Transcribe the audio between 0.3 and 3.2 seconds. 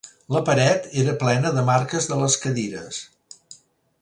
La paret era plena de marques de les cadires.